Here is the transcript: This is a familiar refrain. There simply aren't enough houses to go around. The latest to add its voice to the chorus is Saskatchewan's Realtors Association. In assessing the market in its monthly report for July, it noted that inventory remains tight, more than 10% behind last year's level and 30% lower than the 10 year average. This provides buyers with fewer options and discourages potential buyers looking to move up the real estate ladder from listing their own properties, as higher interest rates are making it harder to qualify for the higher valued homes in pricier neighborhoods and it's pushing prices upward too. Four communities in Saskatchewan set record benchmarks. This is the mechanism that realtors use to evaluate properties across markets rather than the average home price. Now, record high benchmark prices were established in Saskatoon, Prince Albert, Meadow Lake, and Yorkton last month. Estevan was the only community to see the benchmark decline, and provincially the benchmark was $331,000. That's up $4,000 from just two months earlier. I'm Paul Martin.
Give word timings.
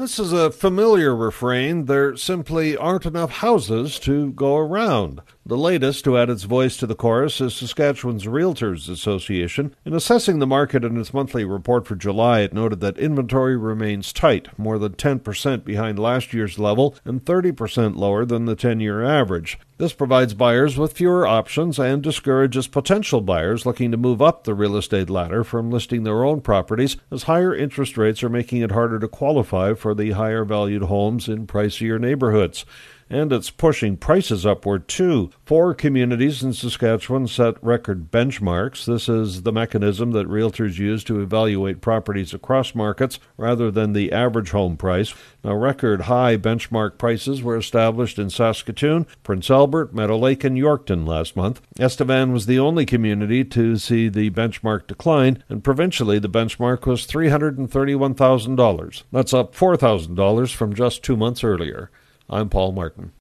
This 0.00 0.18
is 0.18 0.32
a 0.32 0.50
familiar 0.50 1.14
refrain. 1.14 1.84
There 1.84 2.16
simply 2.16 2.74
aren't 2.74 3.04
enough 3.04 3.30
houses 3.30 3.98
to 3.98 4.32
go 4.32 4.56
around. 4.56 5.20
The 5.50 5.58
latest 5.58 6.04
to 6.04 6.16
add 6.16 6.30
its 6.30 6.44
voice 6.44 6.76
to 6.76 6.86
the 6.86 6.94
chorus 6.94 7.40
is 7.40 7.56
Saskatchewan's 7.56 8.24
Realtors 8.24 8.88
Association. 8.88 9.74
In 9.84 9.94
assessing 9.94 10.38
the 10.38 10.46
market 10.46 10.84
in 10.84 10.96
its 10.96 11.12
monthly 11.12 11.44
report 11.44 11.88
for 11.88 11.96
July, 11.96 12.42
it 12.42 12.54
noted 12.54 12.78
that 12.78 12.96
inventory 12.98 13.56
remains 13.56 14.12
tight, 14.12 14.56
more 14.56 14.78
than 14.78 14.92
10% 14.92 15.64
behind 15.64 15.98
last 15.98 16.32
year's 16.32 16.60
level 16.60 16.94
and 17.04 17.24
30% 17.24 17.96
lower 17.96 18.24
than 18.24 18.44
the 18.44 18.54
10 18.54 18.78
year 18.78 19.02
average. 19.02 19.58
This 19.76 19.92
provides 19.92 20.34
buyers 20.34 20.78
with 20.78 20.92
fewer 20.92 21.26
options 21.26 21.80
and 21.80 22.00
discourages 22.00 22.68
potential 22.68 23.20
buyers 23.20 23.66
looking 23.66 23.90
to 23.90 23.96
move 23.96 24.22
up 24.22 24.44
the 24.44 24.54
real 24.54 24.76
estate 24.76 25.10
ladder 25.10 25.42
from 25.42 25.68
listing 25.68 26.04
their 26.04 26.22
own 26.22 26.42
properties, 26.42 26.96
as 27.10 27.24
higher 27.24 27.52
interest 27.52 27.98
rates 27.98 28.22
are 28.22 28.28
making 28.28 28.60
it 28.60 28.70
harder 28.70 29.00
to 29.00 29.08
qualify 29.08 29.74
for 29.74 29.96
the 29.96 30.12
higher 30.12 30.44
valued 30.44 30.82
homes 30.82 31.28
in 31.28 31.48
pricier 31.48 32.00
neighborhoods 32.00 32.64
and 33.10 33.32
it's 33.32 33.50
pushing 33.50 33.96
prices 33.96 34.46
upward 34.46 34.86
too. 34.86 35.30
Four 35.44 35.74
communities 35.74 36.42
in 36.42 36.52
Saskatchewan 36.52 37.26
set 37.26 37.62
record 37.62 38.10
benchmarks. 38.12 38.84
This 38.84 39.08
is 39.08 39.42
the 39.42 39.52
mechanism 39.52 40.12
that 40.12 40.28
realtors 40.28 40.78
use 40.78 41.02
to 41.04 41.20
evaluate 41.20 41.80
properties 41.80 42.32
across 42.32 42.74
markets 42.74 43.18
rather 43.36 43.70
than 43.70 43.92
the 43.92 44.12
average 44.12 44.50
home 44.50 44.76
price. 44.76 45.12
Now, 45.42 45.54
record 45.54 46.02
high 46.02 46.36
benchmark 46.36 46.98
prices 46.98 47.42
were 47.42 47.56
established 47.56 48.18
in 48.18 48.30
Saskatoon, 48.30 49.06
Prince 49.24 49.50
Albert, 49.50 49.92
Meadow 49.92 50.18
Lake, 50.18 50.44
and 50.44 50.56
Yorkton 50.56 51.06
last 51.06 51.34
month. 51.34 51.60
Estevan 51.78 52.32
was 52.32 52.46
the 52.46 52.58
only 52.58 52.86
community 52.86 53.44
to 53.44 53.76
see 53.76 54.08
the 54.08 54.30
benchmark 54.30 54.86
decline, 54.86 55.42
and 55.48 55.64
provincially 55.64 56.18
the 56.18 56.28
benchmark 56.28 56.86
was 56.86 57.06
$331,000. 57.06 59.02
That's 59.10 59.34
up 59.34 59.54
$4,000 59.56 60.54
from 60.54 60.74
just 60.74 61.02
two 61.02 61.16
months 61.16 61.42
earlier. 61.42 61.90
I'm 62.32 62.48
Paul 62.48 62.72
Martin. 62.72 63.08